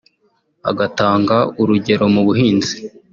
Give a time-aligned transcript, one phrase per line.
[0.69, 2.75] agatanga urugero mu buhinzi